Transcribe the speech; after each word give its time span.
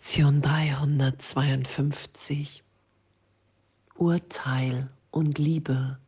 Lektion 0.00 0.40
352 0.40 2.64
Urteil 3.96 4.88
und 5.10 5.38
Liebe 5.38 5.98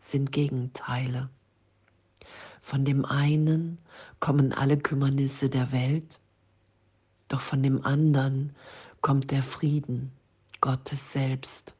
sind 0.00 0.32
Gegenteile. 0.32 1.28
Von 2.62 2.86
dem 2.86 3.04
einen 3.04 3.76
kommen 4.20 4.54
alle 4.54 4.78
Kümmernisse 4.78 5.50
der 5.50 5.70
Welt, 5.70 6.18
doch 7.28 7.42
von 7.42 7.62
dem 7.62 7.84
anderen 7.84 8.56
kommt 9.02 9.30
der 9.30 9.42
Frieden 9.42 10.10
Gottes 10.62 11.12
selbst. 11.12 11.74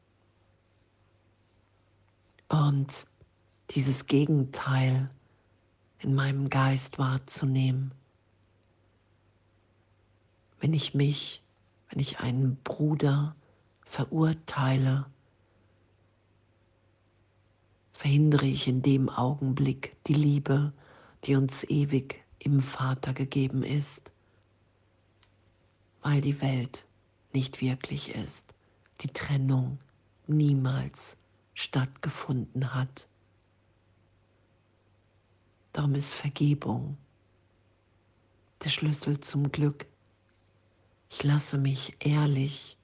Und 2.48 3.07
dieses 3.70 4.04
Gegenteil 4.04 5.09
in 6.00 6.14
meinem 6.14 6.50
Geist 6.50 6.98
wahrzunehmen, 6.98 7.95
wenn 10.61 10.75
ich 10.75 10.93
mich 10.93 11.41
wenn 11.93 12.00
ich 12.00 12.20
einen 12.20 12.56
Bruder 12.64 13.37
verurteile, 13.84 15.05
verhindere 17.92 18.46
ich 18.46 18.66
in 18.66 18.80
dem 18.80 19.10
Augenblick 19.10 19.95
die 20.06 20.15
Liebe, 20.15 20.73
die 21.24 21.37
uns 21.37 21.65
ewig 21.65 22.24
im 22.38 22.62
Vater 22.62 23.12
gegeben 23.12 23.62
ist, 23.62 24.10
weil 26.01 26.23
die 26.23 26.41
Welt 26.41 26.87
nicht 27.34 27.60
wirklich 27.60 28.15
ist, 28.15 28.54
die 29.02 29.12
Trennung 29.12 29.79
niemals 30.27 31.18
stattgefunden 31.52 32.74
hat. 32.74 33.06
Darum 35.74 35.95
ist 35.95 36.15
Vergebung 36.15 36.96
der 38.65 38.70
Schlüssel 38.70 39.20
zum 39.20 39.52
Glück. 39.52 39.91
Ich 41.15 41.23
lasse 41.25 41.59
mich 41.59 41.95
ehrlich, 41.98 42.79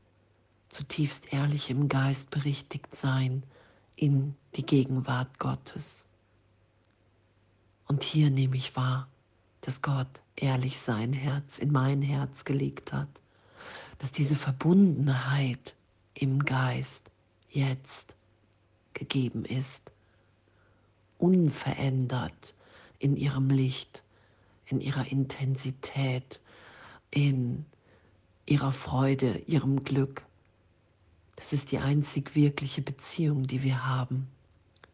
zutiefst 0.68 1.32
ehrlich 1.32 1.70
im 1.70 1.88
Geist 1.88 2.28
berichtigt 2.28 2.94
sein 2.94 3.42
in 3.96 4.36
die 4.54 4.66
Gegenwart 4.66 5.38
Gottes. 5.38 6.06
Und 7.86 8.02
hier 8.02 8.30
nehme 8.30 8.54
ich 8.54 8.76
wahr, 8.76 9.08
dass 9.62 9.80
Gott 9.80 10.20
ehrlich 10.36 10.78
sein 10.78 11.14
Herz 11.14 11.58
in 11.58 11.72
mein 11.72 12.02
Herz 12.02 12.44
gelegt 12.44 12.92
hat, 12.92 13.08
dass 13.98 14.12
diese 14.12 14.36
Verbundenheit 14.36 15.74
im 16.12 16.44
Geist 16.44 17.10
jetzt 17.48 18.14
gegeben 18.92 19.46
ist, 19.46 19.90
unverändert 21.16 22.54
in 22.98 23.16
ihrem 23.16 23.48
Licht, 23.48 24.02
in 24.66 24.82
ihrer 24.82 25.10
Intensität, 25.10 26.40
in 27.10 27.64
ihrer 28.48 28.72
Freude, 28.72 29.38
ihrem 29.46 29.84
Glück. 29.84 30.22
Das 31.36 31.52
ist 31.52 31.70
die 31.70 31.78
einzig 31.78 32.34
wirkliche 32.34 32.82
Beziehung, 32.82 33.44
die 33.44 33.62
wir 33.62 33.86
haben, 33.86 34.28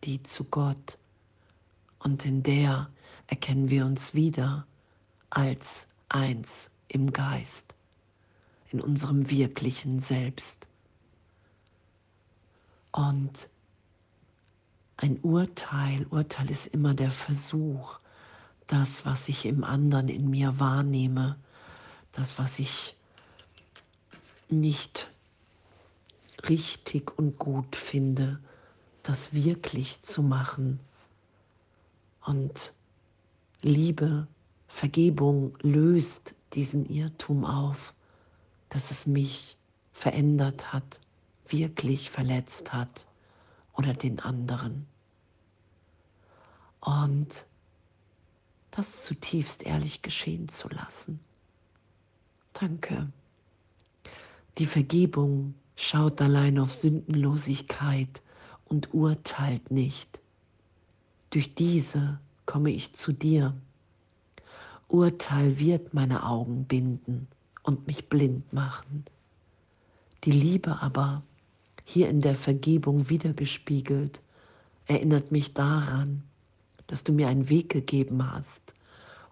die 0.04 0.22
zu 0.22 0.44
Gott. 0.44 0.98
Und 1.98 2.26
in 2.26 2.42
der 2.42 2.90
erkennen 3.28 3.70
wir 3.70 3.86
uns 3.86 4.14
wieder 4.14 4.66
als 5.30 5.88
eins 6.08 6.70
im 6.88 7.12
Geist, 7.12 7.74
in 8.70 8.80
unserem 8.80 9.30
wirklichen 9.30 10.00
Selbst. 10.00 10.68
Und 12.92 13.48
ein 14.96 15.18
Urteil, 15.20 16.06
Urteil 16.10 16.50
ist 16.50 16.66
immer 16.66 16.94
der 16.94 17.10
Versuch, 17.10 17.98
das, 18.66 19.04
was 19.04 19.28
ich 19.28 19.46
im 19.46 19.64
anderen 19.64 20.08
in 20.08 20.30
mir 20.30 20.60
wahrnehme, 20.60 21.36
das, 22.12 22.38
was 22.38 22.58
ich 22.58 22.93
nicht 24.60 25.10
richtig 26.48 27.18
und 27.18 27.38
gut 27.38 27.76
finde, 27.76 28.38
das 29.02 29.32
wirklich 29.34 30.02
zu 30.02 30.22
machen. 30.22 30.80
Und 32.24 32.72
Liebe, 33.62 34.26
Vergebung 34.68 35.56
löst 35.62 36.34
diesen 36.54 36.86
Irrtum 36.86 37.44
auf, 37.44 37.94
dass 38.68 38.90
es 38.90 39.06
mich 39.06 39.56
verändert 39.92 40.72
hat, 40.72 41.00
wirklich 41.48 42.10
verletzt 42.10 42.72
hat 42.72 43.06
oder 43.74 43.92
den 43.92 44.20
anderen. 44.20 44.86
Und 46.80 47.46
das 48.70 49.02
zutiefst 49.04 49.62
ehrlich 49.62 50.02
geschehen 50.02 50.48
zu 50.48 50.68
lassen. 50.68 51.20
Danke. 52.52 53.08
Die 54.58 54.66
Vergebung 54.66 55.54
schaut 55.74 56.20
allein 56.20 56.58
auf 56.58 56.72
Sündenlosigkeit 56.72 58.22
und 58.66 58.94
urteilt 58.94 59.70
nicht. 59.72 60.20
Durch 61.30 61.54
diese 61.54 62.20
komme 62.46 62.70
ich 62.70 62.92
zu 62.92 63.12
dir. 63.12 63.54
Urteil 64.86 65.58
wird 65.58 65.92
meine 65.92 66.24
Augen 66.24 66.66
binden 66.66 67.26
und 67.64 67.88
mich 67.88 68.08
blind 68.08 68.52
machen. 68.52 69.04
Die 70.22 70.30
Liebe 70.30 70.80
aber, 70.80 71.22
hier 71.84 72.08
in 72.08 72.20
der 72.20 72.36
Vergebung 72.36 73.08
wiedergespiegelt, 73.08 74.20
erinnert 74.86 75.32
mich 75.32 75.52
daran, 75.52 76.22
dass 76.86 77.02
du 77.02 77.12
mir 77.12 77.26
einen 77.26 77.48
Weg 77.48 77.70
gegeben 77.70 78.30
hast, 78.30 78.74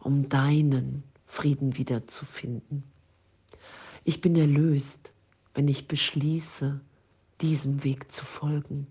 um 0.00 0.28
deinen 0.28 1.04
Frieden 1.26 1.76
wiederzufinden. 1.76 2.82
Ich 4.04 4.20
bin 4.20 4.34
erlöst, 4.34 5.12
wenn 5.54 5.68
ich 5.68 5.86
beschließe, 5.86 6.80
diesem 7.40 7.84
Weg 7.84 8.10
zu 8.10 8.24
folgen. 8.24 8.88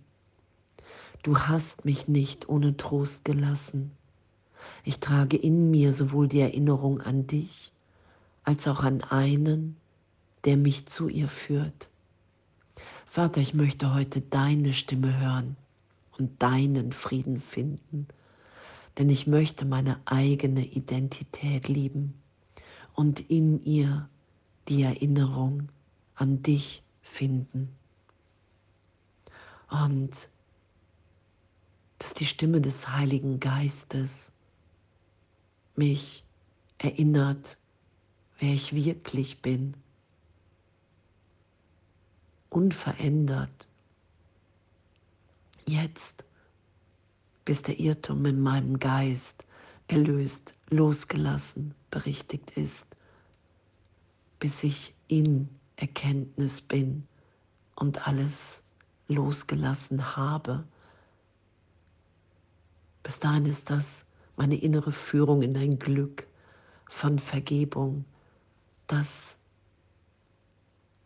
Du 1.23 1.38
hast 1.38 1.83
mich 1.83 2.07
nicht 2.07 2.47
ohne 2.47 2.77
Trost 2.77 3.25
gelassen. 3.25 3.91
Ich 4.85 4.99
trage 4.99 5.35
in 5.35 5.69
mir 5.69 5.91
sowohl 5.91 6.29
die 6.29 6.39
Erinnerung 6.39 7.01
an 7.01 7.27
dich 7.27 7.73
als 8.44 8.67
auch 8.67 8.83
an 8.83 9.03
einen, 9.03 9.75
der 10.45 10.55
mich 10.55 10.85
zu 10.85 11.09
ihr 11.09 11.28
führt. 11.28 11.89
Vater, 13.05 13.41
ich 13.41 13.53
möchte 13.53 13.93
heute 13.93 14.22
deine 14.22 14.72
Stimme 14.72 15.19
hören 15.19 15.57
und 16.17 16.41
deinen 16.41 16.93
Frieden 16.93 17.38
finden, 17.38 18.07
denn 18.97 19.09
ich 19.09 19.28
möchte 19.28 19.66
meine 19.66 19.99
eigene 20.05 20.66
Identität 20.66 21.67
lieben 21.67 22.13
und 22.95 23.19
in 23.29 23.61
ihr 23.63 24.09
die 24.67 24.83
Erinnerung 24.83 25.69
an 26.16 26.44
dich 26.44 26.83
finden. 27.01 27.75
Und 29.69 30.29
dass 31.99 32.13
die 32.13 32.25
Stimme 32.25 32.61
des 32.61 32.89
Heiligen 32.89 33.39
Geistes 33.39 34.31
mich 35.75 36.23
erinnert, 36.77 37.57
wer 38.39 38.53
ich 38.53 38.73
wirklich 38.73 39.41
bin, 39.41 39.75
unverändert. 42.49 43.67
Jetzt, 45.66 46.23
bis 47.45 47.61
der 47.61 47.79
Irrtum 47.79 48.25
in 48.25 48.41
meinem 48.41 48.79
Geist 48.79 49.45
erlöst, 49.88 50.53
losgelassen, 50.69 51.73
berichtigt 51.89 52.51
ist 52.57 52.88
bis 54.41 54.63
ich 54.63 54.96
in 55.07 55.47
Erkenntnis 55.75 56.62
bin 56.62 57.07
und 57.75 58.07
alles 58.07 58.63
losgelassen 59.07 60.16
habe. 60.16 60.63
Bis 63.03 63.19
dahin 63.19 63.46
ist 63.46 63.69
das 63.69 64.07
meine 64.35 64.56
innere 64.56 64.91
Führung 64.91 65.44
in 65.44 65.56
ein 65.56 65.78
Glück 65.78 66.25
von 66.90 67.19
Vergebung, 67.19 68.03
das 68.88 69.38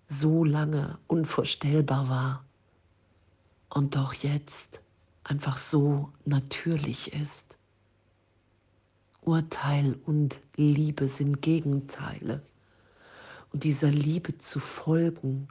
so 0.07 0.45
lange 0.45 0.97
unvorstellbar 1.07 2.07
war 2.07 2.45
und 3.67 3.97
doch 3.97 4.13
jetzt 4.13 4.81
einfach 5.25 5.57
so 5.57 6.09
natürlich 6.23 7.11
ist. 7.11 7.57
Urteil 9.23 9.99
und 10.05 10.39
Liebe 10.55 11.09
sind 11.09 11.41
Gegenteile 11.41 12.41
dieser 13.59 13.91
Liebe 13.91 14.37
zu 14.37 14.59
folgen, 14.59 15.47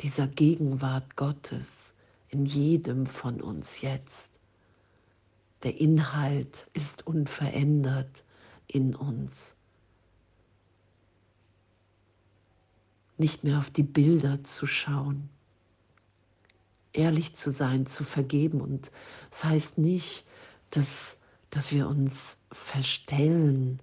dieser 0.00 0.26
Gegenwart 0.26 1.16
Gottes 1.16 1.94
in 2.28 2.46
jedem 2.46 3.06
von 3.06 3.40
uns 3.40 3.80
jetzt. 3.82 4.38
Der 5.62 5.80
Inhalt 5.80 6.66
ist 6.72 7.06
unverändert 7.06 8.24
in 8.66 8.94
uns. 8.96 9.56
Nicht 13.18 13.44
mehr 13.44 13.58
auf 13.58 13.70
die 13.70 13.84
Bilder 13.84 14.42
zu 14.42 14.66
schauen, 14.66 15.28
ehrlich 16.92 17.34
zu 17.36 17.52
sein, 17.52 17.86
zu 17.86 18.02
vergeben. 18.02 18.60
Und 18.60 18.90
das 19.30 19.44
heißt 19.44 19.78
nicht, 19.78 20.24
dass, 20.70 21.20
dass 21.50 21.70
wir 21.70 21.86
uns 21.86 22.38
verstellen, 22.50 23.78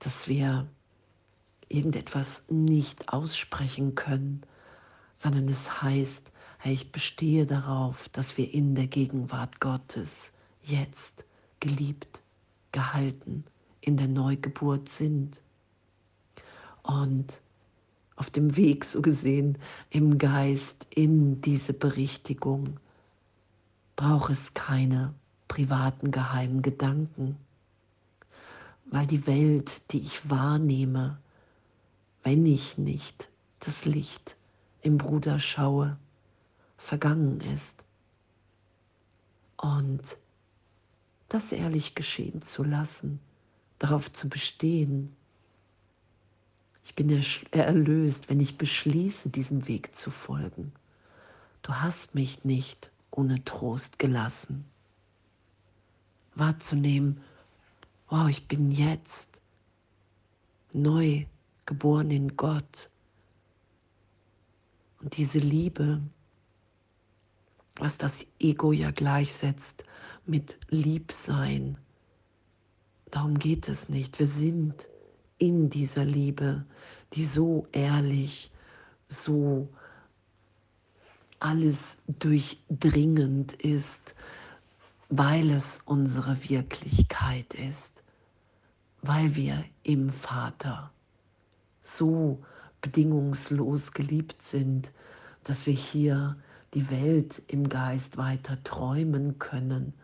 dass 0.00 0.28
wir 0.28 0.68
irgendetwas 1.68 2.44
nicht 2.48 3.12
aussprechen 3.12 3.94
können, 3.94 4.42
sondern 5.14 5.48
es 5.48 5.82
heißt, 5.82 6.32
hey, 6.58 6.74
ich 6.74 6.92
bestehe 6.92 7.46
darauf, 7.46 8.08
dass 8.10 8.36
wir 8.36 8.52
in 8.52 8.74
der 8.74 8.86
Gegenwart 8.86 9.60
Gottes 9.60 10.32
jetzt 10.62 11.24
geliebt, 11.60 12.22
gehalten, 12.72 13.44
in 13.80 13.96
der 13.96 14.08
Neugeburt 14.08 14.88
sind. 14.88 15.40
Und 16.82 17.40
auf 18.16 18.30
dem 18.30 18.56
Weg 18.56 18.84
so 18.84 19.00
gesehen 19.02 19.58
im 19.90 20.18
Geist 20.18 20.86
in 20.94 21.40
diese 21.40 21.72
Berichtigung 21.72 22.80
braucht 23.96 24.30
es 24.30 24.54
keine 24.54 25.14
privaten 25.48 26.10
geheimen 26.10 26.62
Gedanken, 26.62 27.36
weil 28.86 29.06
die 29.06 29.26
Welt, 29.26 29.82
die 29.92 30.00
ich 30.00 30.28
wahrnehme, 30.30 31.18
wenn 32.22 32.46
ich 32.46 32.78
nicht 32.78 33.28
das 33.60 33.84
Licht 33.84 34.36
im 34.82 34.98
Bruder 34.98 35.38
schaue, 35.40 35.98
vergangen 36.76 37.40
ist. 37.40 37.84
Und 39.56 40.18
das 41.28 41.52
ehrlich 41.52 41.94
geschehen 41.94 42.42
zu 42.42 42.64
lassen, 42.64 43.20
darauf 43.78 44.12
zu 44.12 44.28
bestehen. 44.28 45.14
Ich 46.84 46.94
bin 46.94 47.10
erlöst, 47.50 48.30
wenn 48.30 48.40
ich 48.40 48.56
beschließe, 48.56 49.28
diesem 49.28 49.68
Weg 49.68 49.94
zu 49.94 50.10
folgen. 50.10 50.72
Du 51.62 51.74
hast 51.74 52.14
mich 52.14 52.44
nicht 52.44 52.90
ohne 53.10 53.44
Trost 53.44 53.98
gelassen. 53.98 54.64
Wahrzunehmen, 56.34 57.20
wow, 58.08 58.28
ich 58.28 58.46
bin 58.48 58.70
jetzt 58.70 59.40
neu 60.72 61.26
geboren 61.68 62.10
in 62.10 62.34
Gott. 62.36 62.88
Und 65.00 65.18
diese 65.18 65.38
Liebe, 65.38 66.00
was 67.76 67.98
das 67.98 68.26
Ego 68.40 68.72
ja 68.72 68.90
gleichsetzt 68.90 69.84
mit 70.24 70.58
Liebsein, 70.70 71.76
darum 73.10 73.38
geht 73.38 73.68
es 73.68 73.90
nicht. 73.90 74.18
Wir 74.18 74.26
sind 74.26 74.88
in 75.36 75.68
dieser 75.68 76.06
Liebe, 76.06 76.64
die 77.12 77.26
so 77.26 77.68
ehrlich, 77.72 78.50
so 79.06 79.68
alles 81.40 81.98
durchdringend 82.06 83.52
ist, 83.52 84.14
weil 85.10 85.50
es 85.50 85.82
unsere 85.84 86.48
Wirklichkeit 86.48 87.52
ist, 87.52 88.02
weil 89.02 89.36
wir 89.36 89.64
im 89.82 90.10
Vater 90.10 90.90
so 91.88 92.42
bedingungslos 92.80 93.92
geliebt 93.92 94.42
sind, 94.42 94.92
dass 95.44 95.66
wir 95.66 95.74
hier 95.74 96.36
die 96.74 96.90
Welt 96.90 97.42
im 97.48 97.68
Geist 97.68 98.16
weiter 98.16 98.62
träumen 98.62 99.38
können, 99.38 99.94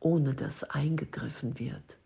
ohne 0.00 0.34
dass 0.34 0.64
eingegriffen 0.64 1.58
wird. 1.58 1.96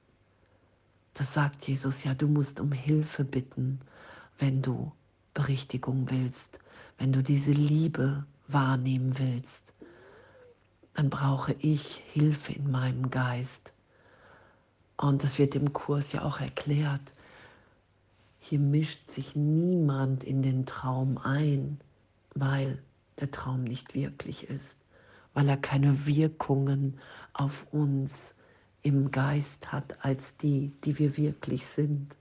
Das 1.14 1.34
sagt 1.34 1.66
Jesus 1.66 2.04
ja, 2.04 2.14
du 2.14 2.26
musst 2.28 2.60
um 2.60 2.72
Hilfe 2.72 3.24
bitten, 3.24 3.80
wenn 4.38 4.62
du 4.62 4.92
Berichtigung 5.34 6.10
willst, 6.10 6.58
wenn 6.98 7.12
du 7.12 7.22
diese 7.22 7.52
Liebe 7.52 8.24
wahrnehmen 8.48 9.18
willst. 9.18 9.72
Dann 10.94 11.10
brauche 11.10 11.54
ich 11.58 12.02
Hilfe 12.12 12.52
in 12.52 12.70
meinem 12.70 13.10
Geist. 13.10 13.72
Und 14.96 15.22
das 15.22 15.38
wird 15.38 15.54
im 15.54 15.72
Kurs 15.72 16.12
ja 16.12 16.22
auch 16.22 16.40
erklärt. 16.40 17.14
Hier 18.44 18.58
mischt 18.58 19.08
sich 19.08 19.36
niemand 19.36 20.24
in 20.24 20.42
den 20.42 20.66
Traum 20.66 21.16
ein, 21.16 21.78
weil 22.34 22.82
der 23.20 23.30
Traum 23.30 23.62
nicht 23.62 23.94
wirklich 23.94 24.50
ist, 24.50 24.80
weil 25.32 25.48
er 25.48 25.56
keine 25.56 26.08
Wirkungen 26.08 26.98
auf 27.34 27.72
uns 27.72 28.34
im 28.82 29.12
Geist 29.12 29.70
hat 29.70 30.04
als 30.04 30.38
die, 30.38 30.72
die 30.82 30.98
wir 30.98 31.16
wirklich 31.16 31.64
sind, 31.64 32.16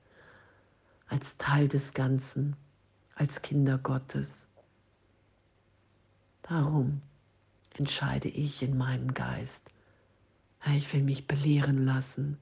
als 1.08 1.38
Teil 1.38 1.68
des 1.68 1.92
Ganzen, 1.96 2.56
als 3.16 3.42
Kinder 3.42 3.80
Gottes. 3.80 4.48
Darum 6.44 7.02
entscheide 7.80 8.28
ich 8.28 8.62
in 8.62 8.78
meinem 8.78 9.16
Geist, 9.16 9.72
ich 10.68 10.94
will 10.94 11.02
mich 11.02 11.26
belehren 11.26 11.84
lassen, 11.84 12.38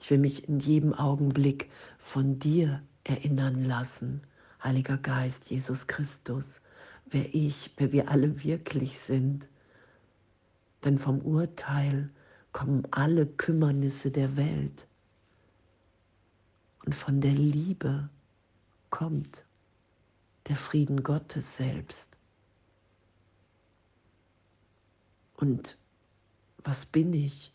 ich 0.00 0.10
will 0.10 0.18
mich 0.18 0.48
in 0.48 0.58
jedem 0.58 0.94
Augenblick 0.94 1.70
von 1.98 2.38
dir 2.38 2.82
erinnern 3.04 3.64
lassen, 3.64 4.22
Heiliger 4.62 4.98
Geist, 4.98 5.50
Jesus 5.50 5.86
Christus, 5.86 6.60
wer 7.06 7.34
ich, 7.34 7.72
wer 7.76 7.92
wir 7.92 8.10
alle 8.10 8.42
wirklich 8.42 8.98
sind. 8.98 9.48
Denn 10.84 10.98
vom 10.98 11.20
Urteil 11.20 12.10
kommen 12.52 12.86
alle 12.90 13.26
Kümmernisse 13.26 14.10
der 14.10 14.36
Welt. 14.36 14.86
Und 16.84 16.94
von 16.94 17.20
der 17.20 17.34
Liebe 17.34 18.08
kommt 18.90 19.44
der 20.48 20.56
Frieden 20.56 21.02
Gottes 21.02 21.56
selbst. 21.56 22.16
Und 25.36 25.76
was 26.64 26.86
bin 26.86 27.12
ich? 27.12 27.52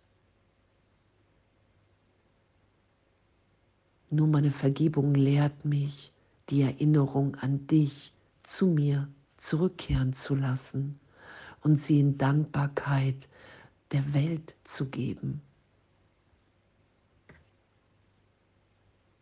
Nur 4.13 4.27
meine 4.27 4.51
Vergebung 4.51 5.15
lehrt 5.15 5.65
mich, 5.65 6.11
die 6.51 6.61
Erinnerung 6.61 7.33
an 7.37 7.65
dich 7.65 8.13
zu 8.43 8.67
mir 8.67 9.07
zurückkehren 9.37 10.13
zu 10.13 10.35
lassen 10.35 10.99
und 11.61 11.81
sie 11.81 11.99
in 11.99 12.19
Dankbarkeit 12.19 13.27
der 13.91 14.13
Welt 14.13 14.53
zu 14.63 14.85
geben. 14.85 15.41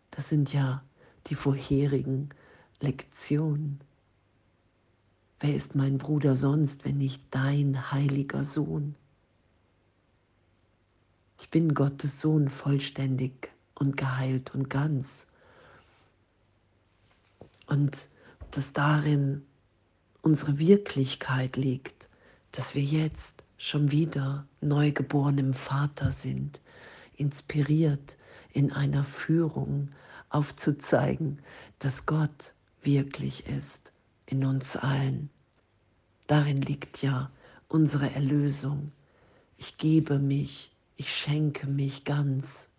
Das 0.09 0.27
sind 0.27 0.51
ja 0.51 0.83
die 1.27 1.35
vorherigen 1.35 2.27
Lektionen. 2.81 3.79
Wer 5.39 5.55
ist 5.55 5.73
mein 5.73 5.99
Bruder 5.99 6.35
sonst, 6.35 6.83
wenn 6.83 6.97
nicht 6.97 7.23
dein 7.31 7.93
heiliger 7.93 8.43
Sohn? 8.43 8.95
Ich 11.39 11.49
bin 11.49 11.73
Gottes 11.73 12.19
Sohn 12.19 12.49
vollständig 12.49 13.53
und 13.81 13.97
geheilt 13.97 14.53
und 14.53 14.69
ganz. 14.69 15.27
Und 17.65 18.07
dass 18.51 18.73
darin 18.73 19.43
unsere 20.21 20.59
Wirklichkeit 20.59 21.57
liegt, 21.57 22.07
dass 22.51 22.75
wir 22.75 22.83
jetzt 22.83 23.43
schon 23.57 23.91
wieder 23.91 24.45
neugeboren 24.61 25.37
im 25.37 25.53
Vater 25.53 26.11
sind, 26.11 26.61
inspiriert 27.15 28.17
in 28.53 28.71
einer 28.71 29.03
Führung 29.03 29.89
aufzuzeigen, 30.29 31.39
dass 31.79 32.05
Gott 32.05 32.53
wirklich 32.81 33.47
ist 33.47 33.91
in 34.25 34.45
uns 34.45 34.75
allen. 34.75 35.29
Darin 36.27 36.61
liegt 36.61 37.01
ja 37.01 37.31
unsere 37.67 38.11
Erlösung. 38.13 38.91
Ich 39.57 39.77
gebe 39.77 40.19
mich, 40.19 40.71
ich 40.97 41.13
schenke 41.13 41.67
mich 41.67 42.03
ganz. 42.03 42.70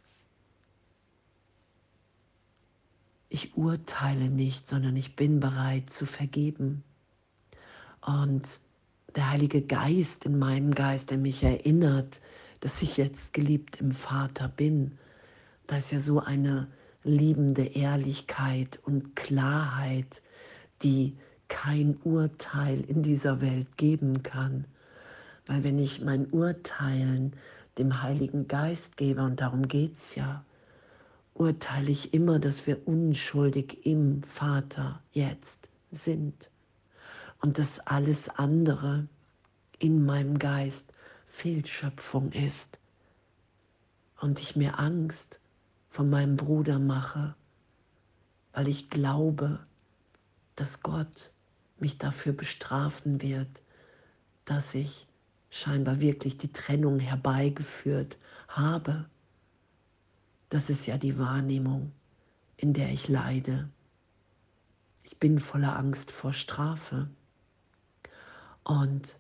Ich 3.33 3.57
urteile 3.57 4.29
nicht, 4.29 4.69
sondern 4.69 4.95
ich 4.95 5.17
bin 5.17 5.41
bereit 5.41 5.89
zu 5.89 6.05
vergeben. 6.05 6.85
Und 8.07 8.61
der 9.17 9.31
Heilige 9.31 9.63
Geist 9.63 10.27
in 10.27 10.39
meinem 10.39 10.75
Geist, 10.75 11.11
der 11.11 11.19
mich 11.19 11.43
erinnert, 11.43 12.21
dass 12.61 12.83
ich 12.83 12.99
jetzt 12.99 13.33
geliebt 13.33 13.81
im 13.81 13.93
Vater 13.93 14.49
bin, 14.49 14.99
da 15.67 15.79
ist 15.79 15.93
ja 15.93 16.01
so 16.01 16.21
eine 16.21 16.69
liebende 17.05 17.65
Ehrlichkeit 17.65 18.79
und 18.85 19.17
Klarheit, 19.17 20.21
die 20.83 21.17
kein 21.49 21.97
Urteil 22.05 22.83
in 22.83 23.03
dieser 23.03 23.41
Welt 23.41 23.79
geben 23.79 24.23
kann. 24.23 24.67
Weil 25.47 25.65
wenn 25.65 25.79
ich 25.79 26.03
mein 26.03 26.27
Urteilen 26.31 27.33
dem 27.79 28.03
Heiligen 28.03 28.47
Geist 28.47 28.99
gebe, 28.99 29.23
und 29.23 29.41
darum 29.41 29.67
geht 29.69 29.95
es 29.95 30.15
ja, 30.17 30.45
urteile 31.35 31.91
ich 31.91 32.15
immer, 32.15 32.39
dass 32.39 32.67
wir 32.67 32.87
unschuldig 32.87 33.87
im 33.87 34.23
Vater 34.23 35.03
jetzt 35.13 35.69
sind. 35.91 36.51
Und 37.41 37.59
dass 37.59 37.81
alles 37.81 38.29
andere 38.29 39.09
in 39.79 40.05
meinem 40.05 40.39
Geist 40.39 40.93
Fehlschöpfung 41.27 42.31
ist. 42.33 42.79
Und 44.21 44.39
ich 44.39 44.55
mir 44.55 44.79
Angst 44.79 45.41
von 45.89 46.09
meinem 46.09 46.37
Bruder 46.37 46.79
mache, 46.79 47.35
weil 48.53 48.69
ich 48.69 48.91
glaube, 48.91 49.67
dass 50.55 50.83
Gott 50.83 51.33
mich 51.81 51.99
dafür 51.99 52.33
bestrafen 52.33 53.21
wird, 53.23 53.63
dass 54.45 54.75
ich 54.75 55.09
scheinbar 55.51 56.01
wirklich 56.01 56.39
die 56.39 56.53
Trennung 56.53 57.01
herbeigeführt 57.01 58.19
habe 58.49 59.07
das 60.53 60.71
ist 60.71 60.87
ja 60.87 60.99
die 60.99 61.19
Wahrnehmung 61.19 61.93
in 62.63 62.73
der 62.73 62.91
ich 62.93 63.09
leide. 63.09 63.69
Ich 65.03 65.19
bin 65.19 65.41
voller 65.41 65.77
Angst 65.77 66.13
vor 66.13 66.33
Strafe. 66.33 67.11
Und 68.63 69.19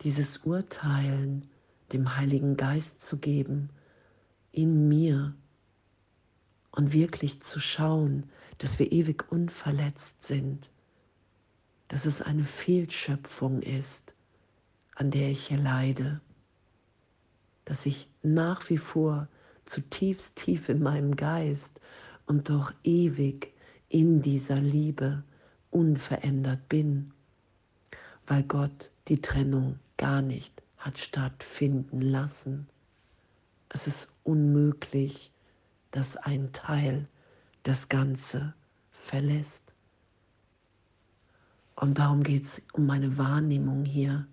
dieses 0.00 0.38
Urteilen 0.38 1.46
dem 1.92 2.16
Heiligen 2.16 2.56
Geist 2.56 3.00
zu 3.00 3.18
geben, 3.18 3.70
in 4.50 4.88
mir 4.88 5.36
und 6.72 6.92
wirklich 6.92 7.40
zu 7.40 7.60
schauen, 7.60 8.28
dass 8.58 8.80
wir 8.80 8.90
ewig 8.90 9.30
unverletzt 9.30 10.24
sind, 10.24 10.68
dass 11.86 12.04
es 12.04 12.20
eine 12.20 12.44
Fehlschöpfung 12.44 13.62
ist, 13.62 14.16
an 14.96 15.12
der 15.12 15.30
ich 15.30 15.46
hier 15.46 15.58
leide, 15.58 16.20
dass 17.64 17.86
ich 17.86 18.08
nach 18.22 18.68
wie 18.70 18.78
vor 18.78 19.28
zutiefst 19.68 20.36
tief 20.36 20.68
in 20.68 20.82
meinem 20.82 21.16
Geist 21.16 21.80
und 22.26 22.48
doch 22.48 22.72
ewig 22.84 23.52
in 23.88 24.22
dieser 24.22 24.60
Liebe 24.60 25.24
unverändert 25.70 26.68
bin, 26.68 27.12
weil 28.26 28.42
Gott 28.42 28.92
die 29.08 29.20
Trennung 29.20 29.78
gar 29.96 30.22
nicht 30.22 30.62
hat 30.78 30.98
stattfinden 30.98 32.00
lassen. 32.00 32.68
Es 33.68 33.86
ist 33.86 34.12
unmöglich, 34.24 35.32
dass 35.90 36.16
ein 36.16 36.52
Teil 36.52 37.08
das 37.64 37.88
Ganze 37.88 38.54
verlässt. 38.90 39.72
Und 41.74 41.98
darum 41.98 42.22
geht 42.22 42.44
es 42.44 42.62
um 42.72 42.86
meine 42.86 43.18
Wahrnehmung 43.18 43.84
hier. 43.84 44.26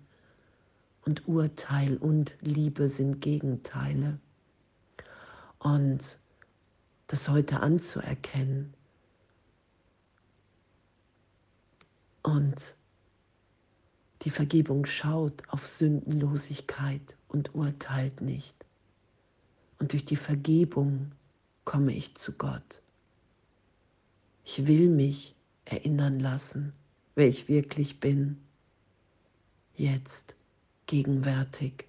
Und 1.04 1.28
Urteil 1.28 1.96
und 1.96 2.34
Liebe 2.40 2.88
sind 2.88 3.20
Gegenteile. 3.20 4.18
Und 5.66 6.20
das 7.08 7.28
heute 7.28 7.58
anzuerkennen 7.58 8.72
und 12.22 12.76
die 14.22 14.30
Vergebung 14.30 14.86
schaut 14.86 15.42
auf 15.48 15.66
Sündenlosigkeit 15.66 17.16
und 17.26 17.56
urteilt 17.56 18.20
nicht. 18.20 18.54
Und 19.80 19.92
durch 19.92 20.04
die 20.04 20.14
Vergebung 20.14 21.10
komme 21.64 21.92
ich 21.92 22.14
zu 22.14 22.34
Gott. 22.34 22.80
Ich 24.44 24.68
will 24.68 24.88
mich 24.88 25.34
erinnern 25.64 26.20
lassen, 26.20 26.74
wer 27.16 27.26
ich 27.26 27.48
wirklich 27.48 27.98
bin. 27.98 28.40
Jetzt, 29.74 30.36
gegenwärtig. 30.86 31.88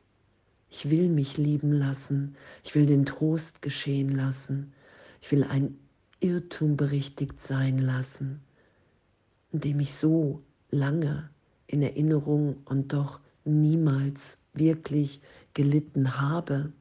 Ich 0.69 0.89
will 0.89 1.09
mich 1.09 1.37
lieben 1.37 1.71
lassen. 1.71 2.35
Ich 2.63 2.75
will 2.75 2.85
den 2.85 3.05
Trost 3.05 3.61
geschehen 3.61 4.09
lassen. 4.09 4.73
Ich 5.21 5.31
will 5.31 5.43
ein 5.43 5.77
Irrtum 6.19 6.77
berichtigt 6.77 7.39
sein 7.39 7.77
lassen, 7.77 8.41
indem 9.51 9.79
ich 9.79 9.93
so 9.93 10.43
lange 10.71 11.29
in 11.67 11.81
Erinnerung 11.81 12.57
und 12.65 12.93
doch 12.93 13.19
niemals 13.45 14.39
wirklich 14.53 15.21
gelitten 15.53 16.19
habe, 16.19 16.71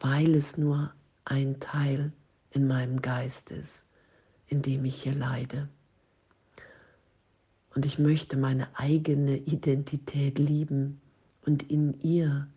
weil 0.00 0.34
es 0.34 0.56
nur 0.56 0.92
ein 1.24 1.60
Teil 1.60 2.12
in 2.50 2.66
meinem 2.66 3.02
Geist 3.02 3.50
ist, 3.50 3.84
in 4.46 4.62
dem 4.62 4.84
ich 4.84 5.02
hier 5.02 5.14
leide. 5.14 5.68
Und 7.74 7.86
ich 7.86 7.98
möchte 7.98 8.36
meine 8.36 8.68
eigene 8.78 9.36
Identität 9.36 10.38
lieben 10.38 11.00
und 11.44 11.70
in 11.70 12.00
ihr 12.00 12.48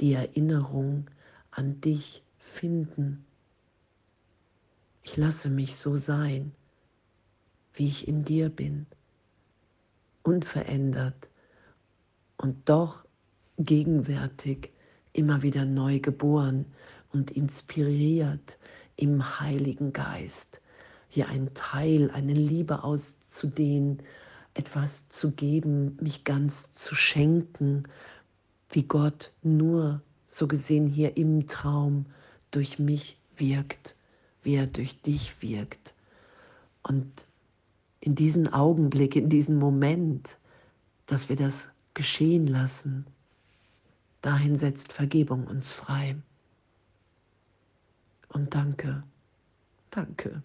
die 0.00 0.14
Erinnerung 0.14 1.06
an 1.50 1.80
dich 1.80 2.22
finden. 2.38 3.24
Ich 5.02 5.16
lasse 5.16 5.50
mich 5.50 5.76
so 5.76 5.96
sein, 5.96 6.52
wie 7.74 7.88
ich 7.88 8.08
in 8.08 8.24
dir 8.24 8.48
bin 8.48 8.86
unverändert 10.24 11.28
und 12.36 12.68
doch 12.68 13.04
gegenwärtig 13.58 14.72
immer 15.12 15.42
wieder 15.42 15.64
neu 15.64 16.00
geboren 16.00 16.64
und 17.12 17.30
inspiriert 17.30 18.58
im 18.96 19.38
Heiligen 19.40 19.92
Geist, 19.92 20.60
hier 21.08 21.28
ein 21.28 21.54
Teil, 21.54 22.10
eine 22.10 22.32
Liebe 22.32 22.82
auszudehnen, 22.82 24.02
etwas 24.54 25.08
zu 25.08 25.32
geben, 25.32 25.96
mich 26.00 26.24
ganz 26.24 26.72
zu 26.72 26.94
schenken, 26.94 27.84
wie 28.74 28.82
Gott 28.82 29.32
nur 29.42 30.02
so 30.26 30.48
gesehen 30.48 30.86
hier 30.86 31.16
im 31.16 31.46
Traum 31.46 32.06
durch 32.50 32.78
mich 32.78 33.18
wirkt, 33.36 33.94
wie 34.42 34.56
er 34.56 34.66
durch 34.66 35.00
dich 35.00 35.40
wirkt. 35.42 35.94
Und 36.82 37.26
in 38.00 38.14
diesen 38.14 38.52
Augenblick, 38.52 39.16
in 39.16 39.28
diesen 39.28 39.56
Moment, 39.58 40.38
dass 41.06 41.28
wir 41.28 41.36
das 41.36 41.70
geschehen 41.94 42.46
lassen, 42.46 43.06
dahin 44.22 44.56
setzt 44.56 44.92
Vergebung 44.92 45.46
uns 45.46 45.72
frei. 45.72 46.16
Und 48.28 48.54
danke, 48.54 49.04
danke. 49.90 50.42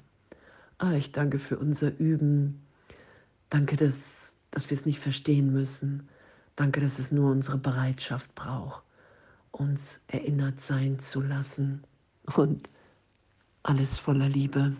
Ah, 0.77 0.93
ich 0.93 1.11
danke 1.11 1.39
für 1.39 1.57
unser 1.57 1.97
Üben. 1.97 2.65
Danke, 3.49 3.75
dass, 3.75 4.35
dass 4.51 4.69
wir 4.69 4.77
es 4.77 4.85
nicht 4.85 4.99
verstehen 4.99 5.51
müssen. 5.51 6.07
Danke, 6.59 6.81
dass 6.81 6.99
es 6.99 7.13
nur 7.13 7.31
unsere 7.31 7.57
Bereitschaft 7.57 8.35
braucht, 8.35 8.83
uns 9.51 10.01
erinnert 10.07 10.59
sein 10.59 10.99
zu 10.99 11.21
lassen. 11.21 11.85
Und 12.35 12.69
alles 13.63 13.97
voller 13.97 14.27
Liebe. 14.27 14.75